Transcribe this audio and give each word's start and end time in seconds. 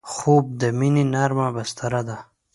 خوب 0.13 0.45
د 0.61 0.63
مینې 0.79 1.03
نرمه 1.13 1.47
بستر 1.55 1.93
ده 2.07 2.17